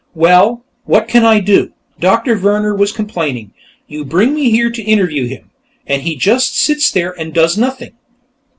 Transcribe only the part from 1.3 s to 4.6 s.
do?" Doctor Vehrner was complaining. "You bring me